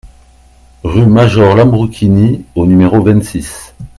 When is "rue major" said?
0.83-1.53